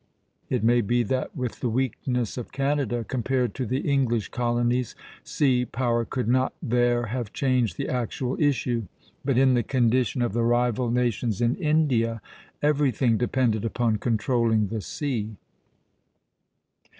[0.49, 5.63] It may be that with the weakness of Canada, compared to the English colonies, sea
[5.63, 8.85] power could not there have changed the actual issue;
[9.23, 12.19] but in the condition of the rival nations in India
[12.63, 15.35] everything depended upon controlling the sea.